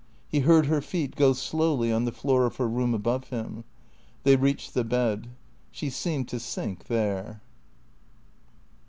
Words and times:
He 0.27 0.39
heard 0.39 0.65
her 0.65 0.81
feet 0.81 1.15
go 1.15 1.33
slowly 1.33 1.91
on 1.93 2.05
the 2.05 2.11
floor 2.11 2.47
of 2.47 2.55
her 2.55 2.67
room 2.67 2.95
above 2.95 3.25
him. 3.29 3.65
They 4.23 4.35
reached 4.35 4.73
the 4.73 4.83
bed. 4.83 5.27
She 5.69 5.91
seemed 5.91 6.27
to 6.29 6.39
sink 6.39 6.85
there. 6.85 7.39